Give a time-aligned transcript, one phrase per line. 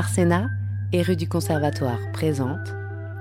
[0.00, 0.48] Arsena
[0.94, 2.72] et rue du Conservatoire présente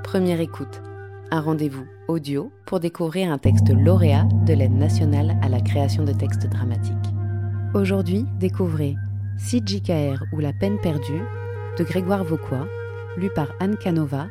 [0.01, 0.81] Première écoute,
[1.29, 6.13] un rendez-vous audio pour découvrir un texte lauréat de l'aide nationale à la création de
[6.13, 6.95] textes dramatiques.
[7.73, 8.95] Aujourd'hui, découvrez
[9.37, 11.21] CJKR ou La peine perdue
[11.77, 12.65] de Grégoire Vauquois,
[13.17, 14.29] lu par Anne Canova,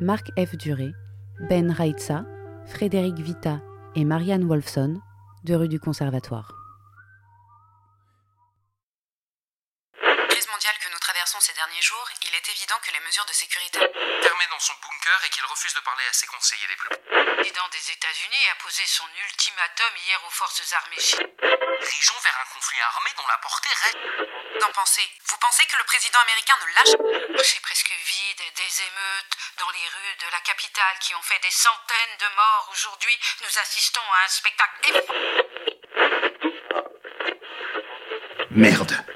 [0.00, 0.56] Marc F.
[0.56, 0.90] Duré,
[1.48, 2.24] Ben Raitsa,
[2.66, 3.60] Frédéric Vita
[3.94, 5.00] et Marianne Wolfson
[5.44, 6.52] de rue du Conservatoire.
[10.36, 13.32] Crise mondiale que nous traversons ces derniers jours, il est évident que les mesures de
[13.32, 13.78] sécurité.
[13.78, 17.36] Fermé dans son bunker et qu'il refuse de parler à ses conseillers les plus Le
[17.36, 21.30] président des États-Unis a posé son ultimatum hier aux forces armées chinoises.
[21.38, 24.02] Dirigeons vers un conflit armé dont la portée reste.
[24.58, 26.96] Qu'en pensez Vous pensez que le président américain ne lâche
[27.44, 31.54] C'est presque vide, des émeutes dans les rues de la capitale qui ont fait des
[31.54, 33.14] centaines de morts aujourd'hui.
[33.46, 34.90] Nous assistons à un spectacle.
[38.50, 39.15] Merde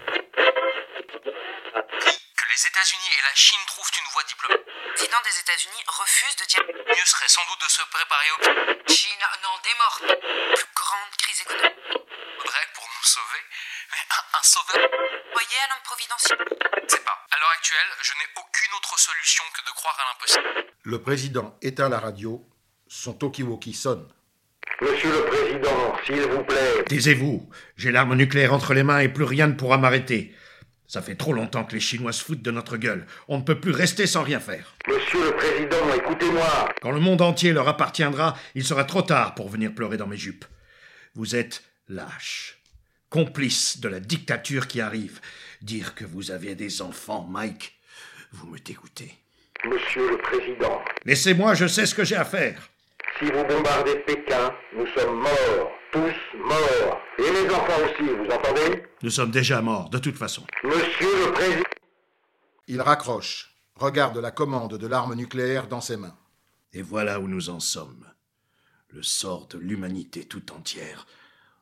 [2.81, 4.65] États-Unis et la Chine trouvent une voie diplomatique.
[4.65, 8.41] Le président des États-Unis refuse de dire Mieux serait sans doute de se préparer au
[8.89, 9.97] Chine n'en démord.
[10.01, 11.77] Plus grande crise économique.
[12.41, 13.43] faudrait pour nous sauver.
[13.93, 16.39] Mais un, un sauveur Voyez à l'homme providentiel.
[16.89, 17.21] C'est pas.
[17.29, 20.73] À l'heure actuelle, je n'ai aucune autre solution que de croire à l'impossible.
[20.81, 22.49] Le président éteint la radio,
[22.89, 24.09] son talkie-walkie sonne.
[24.81, 26.85] Monsieur le Président, s'il vous plaît.
[26.89, 27.51] Taisez-vous.
[27.77, 30.35] J'ai l'arme nucléaire entre les mains et plus rien ne pourra m'arrêter.
[30.91, 33.07] Ça fait trop longtemps que les Chinois se foutent de notre gueule.
[33.29, 34.75] On ne peut plus rester sans rien faire.
[34.89, 36.69] Monsieur le Président, écoutez-moi.
[36.83, 40.17] Quand le monde entier leur appartiendra, il sera trop tard pour venir pleurer dans mes
[40.17, 40.45] jupes.
[41.15, 42.59] Vous êtes lâches,
[43.09, 45.21] complices de la dictature qui arrive.
[45.63, 47.79] Dire que vous avez des enfants, Mike,
[48.33, 49.15] vous me dégoûtez.
[49.65, 52.69] Monsieur le Président, Laissez-moi, je sais ce que j'ai à faire.
[53.21, 55.71] si vous bombardez Pékin, nous sommes morts.
[55.93, 57.01] Tous morts.
[57.19, 58.85] Et les enfants aussi, vous entendez?
[59.03, 60.47] Nous sommes déjà morts, de toute façon.
[60.63, 61.63] Monsieur le Président.
[62.69, 66.17] Il raccroche, regarde la commande de l'arme nucléaire dans ses mains.
[66.73, 68.07] Et voilà où nous en sommes.
[68.91, 71.07] Le sort de l'humanité tout entière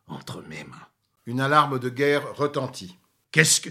[0.07, 0.89] entre mes mains.
[1.25, 2.99] Une alarme de guerre retentit.
[3.33, 3.71] Qu'est-ce que...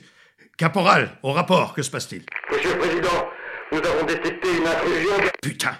[0.57, 2.25] Caporal, au rapport, que se passe-t-il?
[2.51, 3.29] Monsieur le Président,
[3.71, 5.31] nous avons détecté une intrusion.
[5.39, 5.77] Putain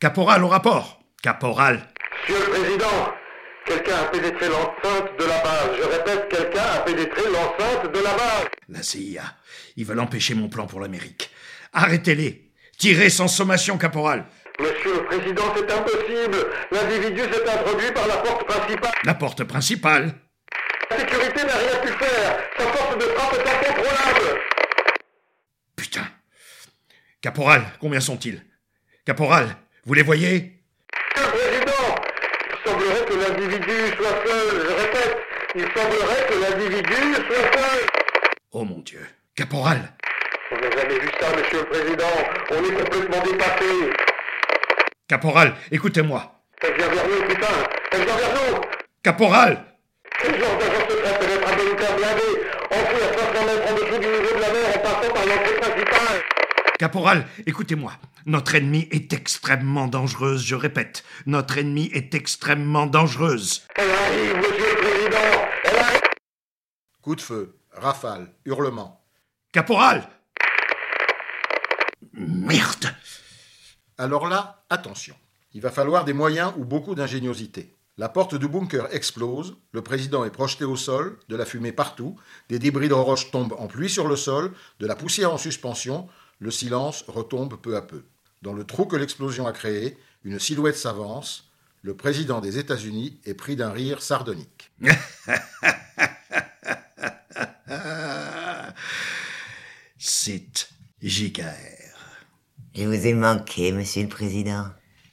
[0.00, 1.88] Caporal, au rapport Caporal
[2.28, 3.14] Monsieur le Président,
[3.70, 5.70] quelqu'un a pénétré l'enceinte de la base.
[5.78, 8.48] Je répète, quelqu'un a pénétré l'enceinte de la base.
[8.68, 9.22] La CIA.
[9.76, 11.30] Ils veulent empêcher mon plan pour l'Amérique.
[11.72, 14.24] Arrêtez-les Tirez sans sommation, caporal
[14.58, 16.46] Monsieur le Président, c'est impossible.
[16.72, 18.92] L'individu s'est introduit par la porte principale.
[19.04, 20.14] La porte principale
[20.90, 22.38] La sécurité n'a rien pu faire.
[22.58, 24.40] Sa force de frappe est incontrôlable.
[25.76, 26.06] Putain
[27.20, 28.42] Caporal, combien sont-ils?
[29.04, 30.60] Caporal, vous les voyez
[31.16, 31.94] Monsieur le Président,
[32.50, 34.60] il semblerait que l'individu soit seul.
[34.66, 35.16] Je répète,
[35.54, 37.86] il semblerait que l'individu soit seul.
[38.52, 39.78] Oh mon Dieu Caporal
[40.50, 42.04] On n'a jamais vu ça, Monsieur le Président.
[42.50, 43.92] On est complètement dépassé.
[45.08, 46.32] Caporal, écoutez-moi
[46.62, 47.46] Elle vient vers nous, putain.
[47.92, 48.60] Vient vers nous.
[49.02, 49.64] Caporal
[50.20, 52.30] Quel genre d'agent secret pénètre un bunker blindé,
[52.70, 55.54] enfoui à 500 mètres en dessous du niveau de la mer en passant par l'entrée
[55.54, 56.29] principale?
[56.80, 57.92] Caporal, écoutez-moi.
[58.24, 61.04] Notre ennemi est extrêmement dangereuse, je répète.
[61.26, 63.66] Notre ennemi est extrêmement dangereuse.
[63.76, 65.48] Elle arrive, Monsieur le Président.
[65.64, 66.00] Elle arrive.
[67.02, 69.04] Coup de feu, rafale, hurlement.
[69.52, 70.08] Caporal
[72.14, 72.94] Merde
[73.98, 75.16] Alors là, attention.
[75.52, 77.76] Il va falloir des moyens ou beaucoup d'ingéniosité.
[77.98, 82.16] La porte du bunker explose, le président est projeté au sol, de la fumée partout,
[82.48, 86.08] des débris de roches tombent en pluie sur le sol, de la poussière en suspension,
[86.40, 88.02] le silence retombe peu à peu.
[88.42, 91.50] Dans le trou que l'explosion a créé, une silhouette s'avance,
[91.82, 94.72] le président des États-Unis est pris d'un rire sardonique.
[99.98, 100.68] C'est
[101.02, 101.44] JKR.
[102.74, 104.66] Je vous ai manqué, monsieur le président.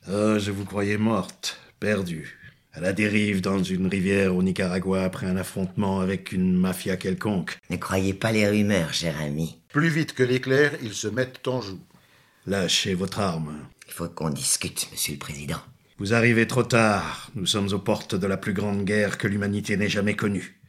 [0.09, 2.39] Oh, je vous croyais morte, perdue,
[2.71, 7.57] à la dérive dans une rivière au Nicaragua après un affrontement avec une mafia quelconque.
[7.69, 9.59] Ne croyez pas les rumeurs, cher ami.
[9.77, 11.79] Plus vite que l'éclair, ils se mettent en joue.
[12.47, 13.59] Lâchez votre arme.
[13.85, 15.61] Il faut qu'on discute, monsieur le président.
[15.99, 17.29] Vous arrivez trop tard.
[17.35, 20.59] Nous sommes aux portes de la plus grande guerre que l'humanité n'ait jamais connue.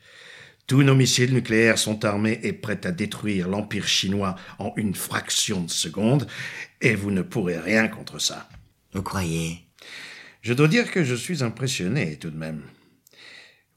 [0.67, 5.63] Tous nos missiles nucléaires sont armés et prêts à détruire l'Empire chinois en une fraction
[5.63, 6.27] de seconde,
[6.83, 8.47] et vous ne pourrez rien contre ça.
[8.93, 9.65] Vous croyez?
[10.43, 12.61] Je dois dire que je suis impressionné tout de même.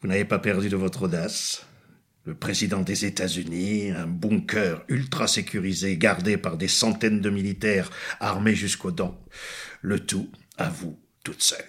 [0.02, 1.66] Vous n'avez pas perdu de votre audace.
[2.24, 7.90] Le président des États-Unis, un bunker ultra sécurisé gardé par des centaines de militaires
[8.20, 9.20] armés jusqu'aux dents.
[9.82, 11.66] Le tout à vous toute seule.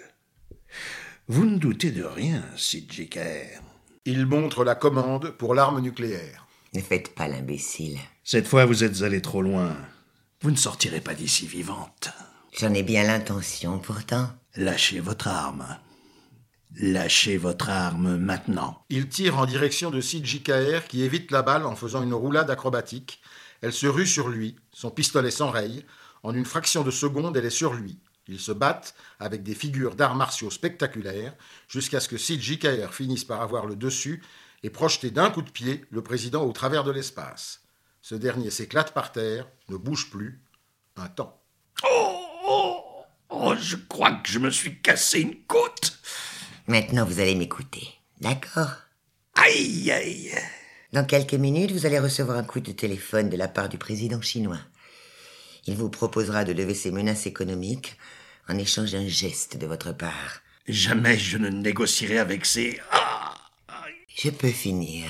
[1.28, 3.62] Vous ne doutez de rien, CJKR.
[4.04, 6.46] Il montre la commande pour l'arme nucléaire.
[6.75, 7.98] Ne faites pas l'imbécile.
[8.25, 9.76] Cette fois, vous êtes allé trop loin.
[10.43, 12.10] Vous ne sortirez pas d'ici vivante.
[12.58, 14.28] J'en ai bien l'intention pourtant.
[14.56, 15.78] Lâchez votre arme.
[16.76, 18.84] Lâchez votre arme maintenant.
[18.88, 22.50] Il tire en direction de Sid JKR qui évite la balle en faisant une roulade
[22.50, 23.20] acrobatique.
[23.60, 25.84] Elle se rue sur lui, son pistolet s'enraye.
[26.22, 27.98] En une fraction de seconde, elle est sur lui.
[28.26, 31.34] Ils se battent avec des figures d'arts martiaux spectaculaires
[31.69, 34.22] jusqu'à ce que Sid JKR finisse par avoir le dessus
[34.62, 37.62] et projeter d'un coup de pied le président au travers de l'espace.
[38.00, 40.40] Ce dernier s'éclate par terre, ne bouge plus,
[40.96, 41.40] un temps.
[41.84, 42.84] Oh, oh,
[43.28, 45.98] oh, je crois que je me suis cassé une côte.
[46.67, 47.88] Maintenant, vous allez m'écouter.
[48.20, 48.73] D'accord?
[49.35, 50.32] Aïe, aïe.
[50.93, 54.20] Dans quelques minutes, vous allez recevoir un coup de téléphone de la part du président
[54.20, 54.61] chinois.
[55.67, 57.97] Il vous proposera de lever ses menaces économiques
[58.49, 60.43] en échange d'un geste de votre part.
[60.69, 62.81] Jamais je ne négocierai avec ces...
[62.93, 63.35] Ah,
[64.15, 65.06] Je peux finir.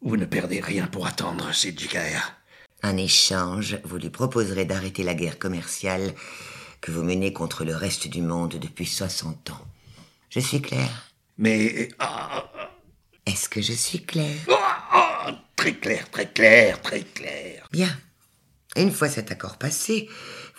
[0.00, 2.32] Vous ne perdez rien pour attendre, JKR.
[2.82, 6.14] En échange, vous lui proposerez d'arrêter la guerre commerciale
[6.80, 9.66] que vous menez contre le reste du monde depuis 60 ans.
[10.30, 10.88] Je suis clair
[11.38, 11.88] Mais...
[11.98, 12.50] ah,
[13.26, 17.68] Est-ce que je suis clair ah, ah, très clair, très clair, très clair.
[17.72, 17.90] Bien.
[18.76, 20.08] Une fois cet accord passé,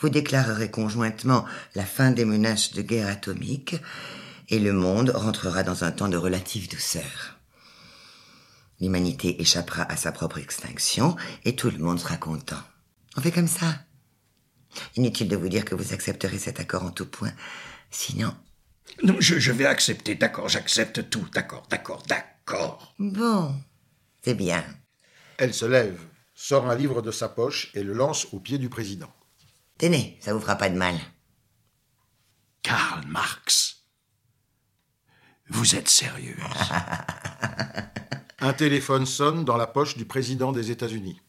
[0.02, 1.46] vous déclarerez conjointement
[1.76, 3.76] la fin des menaces de guerre atomique
[4.50, 7.38] et le monde rentrera dans un temps de relative douceur.
[8.82, 12.62] L'humanité échappera à sa propre extinction et tout le monde sera content.
[13.16, 13.80] On fait comme ça.
[14.96, 17.34] Inutile de vous dire que vous accepterez cet accord en tout point.
[17.92, 18.34] Sinon,
[19.04, 22.94] Non, je, je vais accepter, d'accord, j'accepte tout, d'accord, d'accord, d'accord.
[23.00, 23.56] bon,
[24.24, 24.64] c'est bien.
[25.38, 26.00] Elle se lève,
[26.36, 29.12] sort un livre de sa poche et le lance aux pieds du président.
[29.78, 30.96] Tenez, ça vous fera pas de mal.
[32.62, 33.84] Karl Marx.
[35.48, 36.38] Vous êtes sérieuse
[38.42, 41.22] Un téléphone sonne dans la poche du président des États-Unis.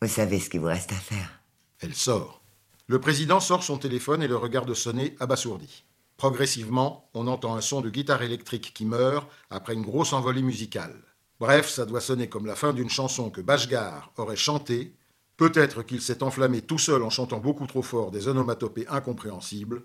[0.00, 1.40] Vous savez ce qu'il vous reste à faire.
[1.80, 2.42] Elle sort.
[2.86, 5.84] Le président sort son téléphone et le regarde sonner abasourdi.
[6.16, 11.02] Progressivement, on entend un son de guitare électrique qui meurt après une grosse envolée musicale.
[11.40, 14.94] Bref, ça doit sonner comme la fin d'une chanson que Bashgar aurait chantée.
[15.36, 19.82] Peut-être qu'il s'est enflammé tout seul en chantant beaucoup trop fort des onomatopées incompréhensibles.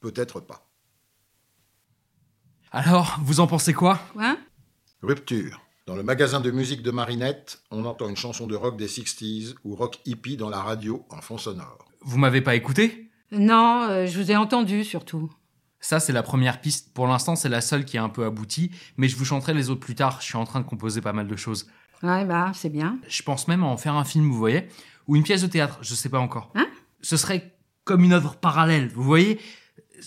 [0.00, 0.66] Peut-être pas.
[2.72, 4.00] Alors, vous en pensez quoi?
[4.14, 4.38] Quoi?
[5.02, 5.60] Rupture.
[5.86, 9.54] Dans le magasin de musique de Marinette, on entend une chanson de rock des 60s
[9.64, 11.88] ou rock hippie dans la radio en fond sonore.
[12.02, 13.10] Vous m'avez pas écouté?
[13.30, 15.30] Non, euh, je vous ai entendu surtout.
[15.80, 16.92] Ça, c'est la première piste.
[16.92, 19.70] Pour l'instant, c'est la seule qui est un peu aboutie, mais je vous chanterai les
[19.70, 20.18] autres plus tard.
[20.20, 21.68] Je suis en train de composer pas mal de choses.
[22.02, 22.98] Ouais, bah, c'est bien.
[23.08, 24.68] Je pense même à en faire un film, vous voyez
[25.06, 26.52] Ou une pièce de théâtre, je sais pas encore.
[26.54, 26.66] Hein?
[27.00, 29.40] Ce serait comme une œuvre parallèle, vous voyez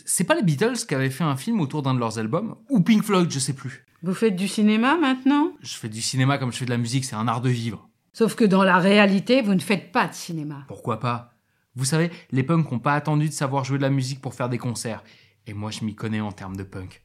[0.06, 2.82] C'est pas les Beatles qui avaient fait un film autour d'un de leurs albums Ou
[2.82, 3.86] Pink Floyd, je sais plus.
[4.04, 5.52] Vous faites du cinéma maintenant?
[5.62, 7.90] Je fais du cinéma comme je fais de la musique, c'est un art de vivre.
[8.14, 10.66] Sauf que dans la réalité, vous ne faites pas de cinéma.
[10.68, 11.34] Pourquoi pas?
[11.76, 14.50] Vous savez, les punks n'ont pas attendu de savoir jouer de la musique pour faire
[14.50, 15.04] des concerts.
[15.48, 17.04] Et moi, je m'y connais en termes de punk.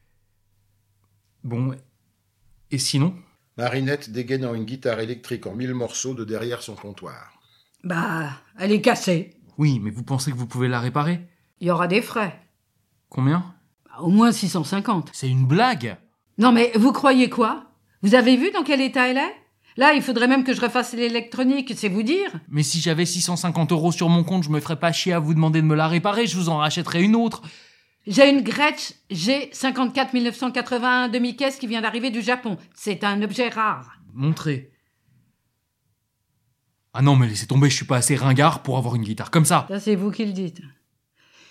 [1.44, 1.74] Bon,
[2.70, 3.14] et sinon?
[3.56, 7.32] Marinette dégainant une guitare électrique en mille morceaux de derrière son comptoir.
[7.84, 9.34] Bah, elle est cassée.
[9.56, 11.20] Oui, mais vous pensez que vous pouvez la réparer?
[11.60, 12.42] Il y aura des frais.
[13.08, 13.54] Combien?
[13.86, 15.10] Bah, au moins 650.
[15.12, 15.96] C'est une blague
[16.36, 17.70] Non mais vous croyez quoi?
[18.02, 19.34] Vous avez vu dans quel état elle est?
[19.78, 23.72] Là, il faudrait même que je refasse l'électronique, c'est vous dire Mais si j'avais 650
[23.72, 25.86] euros sur mon compte, je me ferais pas chier à vous demander de me la
[25.86, 27.42] réparer, je vous en rachèterais une autre.
[28.06, 32.56] J'ai une Gretsch G54 1981 demi-caisse qui vient d'arriver du Japon.
[32.74, 33.98] C'est un objet rare.
[34.14, 34.70] Montrez.
[36.94, 39.44] Ah non, mais laissez tomber, je suis pas assez ringard pour avoir une guitare comme
[39.44, 39.66] ça.
[39.68, 40.62] Ça, c'est vous qui le dites.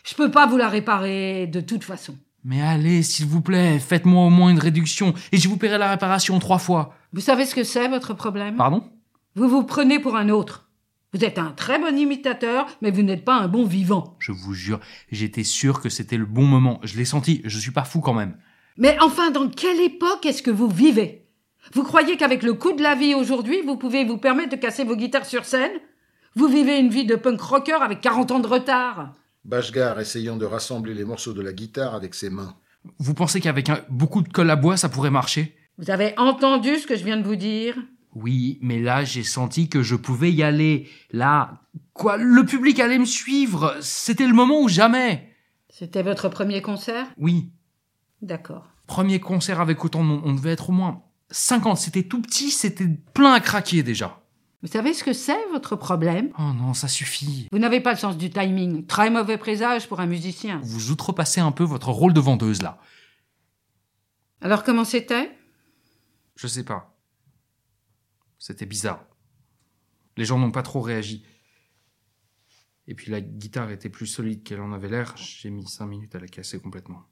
[0.06, 2.18] Je peux pas vous la réparer de toute façon.
[2.44, 5.90] Mais allez, s'il vous plaît, faites-moi au moins une réduction et je vous paierai la
[5.90, 6.96] réparation trois fois.
[7.12, 8.56] Vous savez ce que c'est, votre problème?
[8.56, 8.90] Pardon?
[9.36, 10.65] Vous vous prenez pour un autre.
[11.16, 14.18] Vous êtes un très bon imitateur, mais vous n'êtes pas un bon vivant.
[14.20, 14.82] Je vous jure,
[15.14, 16.82] j'étais sûr que c'était le bon moment.
[16.84, 18.36] Je l'ai senti, je suis pas fou quand même.
[18.76, 21.30] Mais enfin, dans quelle époque est-ce que vous vivez?
[21.74, 24.84] Vous croyez qu'avec le coût de la vie aujourd'hui, vous pouvez vous permettre de casser
[24.84, 25.72] vos guitares sur scène?
[26.36, 29.14] Vous vivez une vie de punk rocker avec 40 ans de retard?
[29.46, 32.58] Bashgar essayant de rassembler les morceaux de la guitare avec ses mains.
[33.00, 35.56] Vous pensez qu'avec un- beaucoup de colle à bois, ça pourrait marcher?
[35.78, 37.78] Vous avez entendu ce que je viens de vous dire?
[38.16, 40.88] Oui, mais là, j'ai senti que je pouvais y aller.
[41.12, 41.62] Là,
[41.94, 43.76] quoi, le public allait me suivre.
[43.82, 45.30] C'était le moment ou jamais.
[45.70, 47.06] C'était votre premier concert?
[47.18, 47.52] Oui,
[48.22, 48.66] D'accord.
[48.88, 50.22] premier concert avec autant de monde.
[50.24, 51.78] On devait être au moins 50.
[51.78, 54.22] C'était tout petit, c'était plein à craquer déjà.
[54.62, 56.32] Vous savez ce que c'est, votre problème?
[56.40, 57.48] Oh non, ça suffit.
[57.52, 58.86] Vous n'avez pas le sens du timing.
[58.88, 60.60] Très mauvais présage pour un musicien.
[60.64, 62.80] Vous outrepassez un peu votre rôle de vendeuse là.
[64.42, 65.30] Alors comment c'était?
[66.36, 66.95] Je sais pas.
[68.46, 69.04] C'était bizarre.
[70.18, 71.26] Les gens n'ont pas trop réagi.
[72.88, 75.16] Et puis la guitare était plus solide qu'elle en avait l'air.
[75.18, 77.06] J'ai mis cinq minutes à la casser complètement.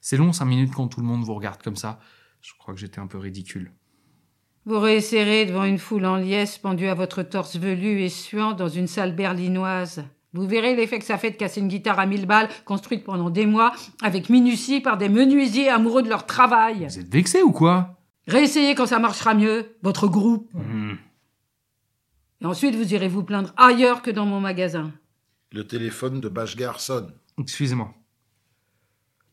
[0.00, 2.00] C'est long cinq minutes quand tout le monde vous regarde comme ça.
[2.40, 3.74] Je crois que j'étais un peu ridicule.
[4.64, 8.70] Vous réessayerez devant une foule en liesse pendue à votre torse velu et suant dans
[8.70, 10.06] une salle berlinoise.
[10.32, 13.28] Vous verrez l'effet que ça fait de casser une guitare à mille balles, construite pendant
[13.28, 16.86] des mois, avec minutie par des menuisiers amoureux de leur travail.
[16.88, 18.00] Vous êtes vexé ou quoi?
[18.26, 20.52] Réessayez quand ça marchera mieux, votre groupe.
[20.54, 20.94] Hmm.
[22.40, 24.92] Et ensuite, vous irez vous plaindre ailleurs que dans mon magasin.
[25.52, 27.12] Le téléphone de Bashgar sonne.
[27.38, 27.94] Excusez-moi.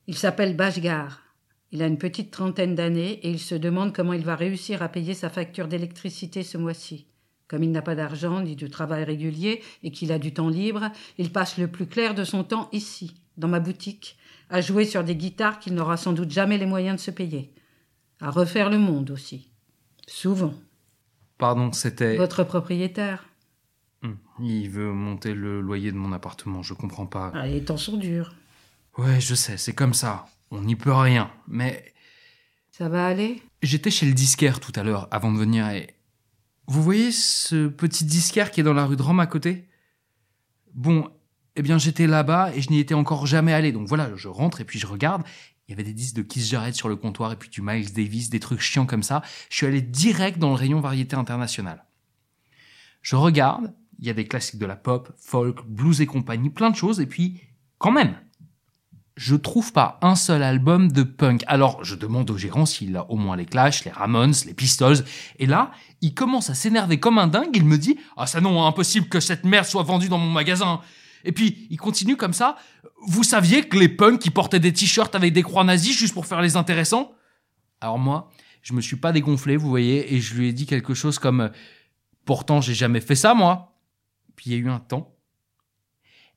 [0.08, 1.22] Il s'appelle Bashgar.
[1.72, 4.90] Il a une petite trentaine d'années et il se demande comment il va réussir à
[4.90, 7.08] payer sa facture d'électricité ce mois-ci.
[7.48, 10.92] Comme il n'a pas d'argent ni de travail régulier et qu'il a du temps libre,
[11.18, 14.18] il passe le plus clair de son temps ici, dans ma boutique,
[14.50, 17.54] à jouer sur des guitares qu'il n'aura sans doute jamais les moyens de se payer.
[18.22, 19.50] À refaire le monde aussi.
[20.08, 20.54] Souvent.
[21.38, 22.18] Pardon, c'était...
[22.18, 23.26] Votre propriétaire.
[24.04, 24.14] Hmm.
[24.40, 27.32] Il veut monter le loyer de mon appartement, je comprends pas.
[27.34, 28.36] Ah, les temps sont durs.
[28.98, 30.28] Ouais, je sais, c'est comme ça.
[30.52, 31.32] On n'y peut rien.
[31.48, 31.94] Mais
[32.72, 33.42] Ça va aller?
[33.62, 35.96] J'étais chez le disquaire tout à l'heure, avant de venir, et...
[36.68, 39.68] Vous voyez ce petit disquaire qui est dans la rue de Rome à côté?
[40.74, 41.10] Bon,
[41.56, 43.72] eh bien j'étais là-bas et je n'y étais encore jamais allé.
[43.72, 45.24] Donc voilà, je rentre et puis je regarde.
[45.72, 47.94] Il y avait des disques de Keith Jarrett sur le comptoir et puis du Miles
[47.94, 49.22] Davis, des trucs chiants comme ça.
[49.50, 51.86] Je suis allé direct dans le rayon variété internationale.
[53.02, 56.72] Je regarde, il y a des classiques de la pop, folk, blues et compagnie, plein
[56.72, 57.00] de choses.
[57.00, 57.40] Et puis,
[57.78, 58.18] quand même,
[59.16, 61.46] je trouve pas un seul album de punk.
[61.48, 65.06] Alors, je demande au gérant s'il a au moins les Clash, les Ramones, les Pistols.
[65.40, 67.56] Et là, il commence à s'énerver comme un dingue.
[67.56, 70.82] Il me dit, ah ça non, impossible que cette merde soit vendue dans mon magasin.
[71.24, 72.58] Et puis, il continue comme ça.
[73.08, 76.26] Vous saviez que les punks, qui portaient des t-shirts avec des croix nazies juste pour
[76.26, 77.14] faire les intéressants?
[77.80, 78.30] Alors moi,
[78.62, 81.52] je me suis pas dégonflé, vous voyez, et je lui ai dit quelque chose comme,
[82.26, 83.76] pourtant j'ai jamais fait ça, moi.
[84.36, 85.16] Puis il y a eu un temps.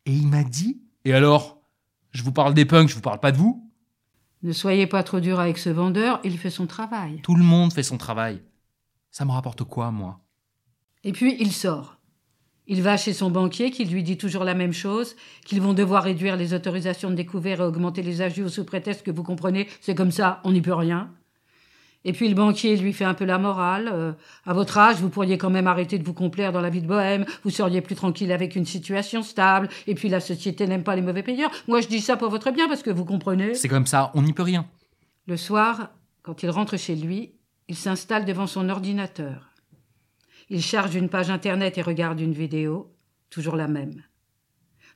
[0.07, 1.61] Et il m'a dit, et alors?
[2.13, 3.69] Je vous parle des punks, je vous parle pas de vous.
[4.43, 7.21] Ne soyez pas trop dur avec ce vendeur, il fait son travail.
[7.23, 8.41] Tout le monde fait son travail.
[9.11, 10.21] Ça me rapporte quoi, moi?
[11.03, 11.99] Et puis il sort.
[12.67, 16.03] Il va chez son banquier qui lui dit toujours la même chose, qu'ils vont devoir
[16.03, 19.95] réduire les autorisations de découvert et augmenter les agios sous prétexte que vous comprenez, c'est
[19.95, 21.11] comme ça, on n'y peut rien.
[22.07, 23.91] Et puis le banquier lui fait un peu la morale.
[23.93, 24.13] euh,
[24.45, 26.87] à votre âge, vous pourriez quand même arrêter de vous complaire dans la vie de
[26.87, 30.97] bohème, vous seriez plus tranquille avec une situation stable, et puis la société n'aime pas
[30.97, 31.51] les mauvais payeurs.
[31.67, 33.55] Moi je dis ça pour votre bien parce que vous comprenez.
[33.55, 34.67] C'est comme ça, on n'y peut rien.
[35.27, 35.91] Le soir,
[36.23, 37.33] quand il rentre chez lui,
[37.69, 39.54] il s'installe devant son ordinateur.
[40.51, 42.95] Il charge une page internet et regarde une vidéo,
[43.31, 44.03] toujours la même.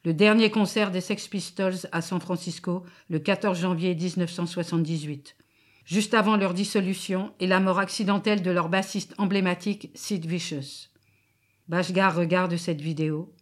[0.05, 5.37] Le dernier concert des Sex Pistols à San Francisco, le 14 janvier 1978,
[5.85, 10.88] juste avant leur dissolution et la mort accidentelle de leur bassiste emblématique Sid Vicious.
[11.69, 13.35] Bashgar regarde cette vidéo.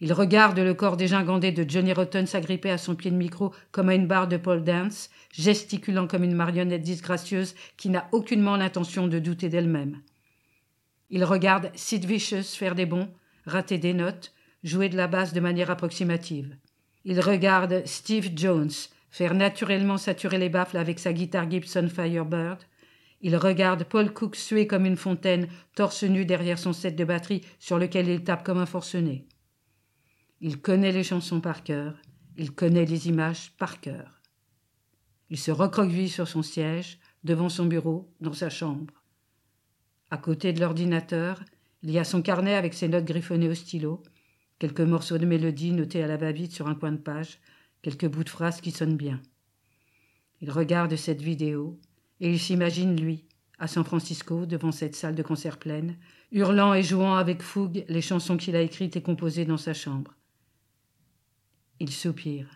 [0.00, 3.88] Il regarde le corps dégingandé de Johnny Rotten s'agripper à son pied de micro comme
[3.88, 9.08] à une barre de pole dance, gesticulant comme une marionnette disgracieuse qui n'a aucunement l'intention
[9.08, 10.02] de douter d'elle-même.
[11.10, 13.08] Il regarde Sid Vicious faire des bons,
[13.44, 14.32] rater des notes,
[14.64, 16.56] jouer de la basse de manière approximative.
[17.04, 18.72] Il regarde Steve Jones
[19.10, 22.58] faire naturellement saturer les baffles avec sa guitare Gibson Firebird.
[23.22, 27.42] Il regarde Paul Cook suer comme une fontaine, torse nu derrière son set de batterie
[27.58, 29.26] sur lequel il tape comme un forcené.
[30.40, 31.94] Il connaît les chansons par cœur,
[32.36, 34.20] il connaît les images par cœur.
[35.30, 38.92] Il se recroqueville sur son siège, devant son bureau, dans sa chambre.
[40.10, 41.42] À côté de l'ordinateur,
[41.82, 44.02] il y a son carnet avec ses notes griffonnées au stylo,
[44.58, 47.40] quelques morceaux de mélodie notés à la va-vite sur un coin de page,
[47.82, 49.20] quelques bouts de phrases qui sonnent bien.
[50.40, 51.80] Il regarde cette vidéo
[52.20, 53.24] et il s'imagine, lui,
[53.58, 55.96] à San Francisco, devant cette salle de concert pleine,
[56.30, 60.14] hurlant et jouant avec fougue les chansons qu'il a écrites et composées dans sa chambre.
[61.80, 62.48] Il soupire.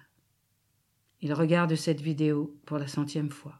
[1.20, 3.58] Il regarde cette vidéo pour la centième fois.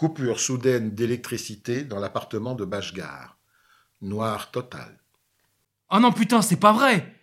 [0.00, 3.36] Coupure soudaine d'électricité dans l'appartement de Bashgar.
[4.00, 4.98] Noir total.
[5.90, 7.14] Oh non, putain, c'est pas vrai!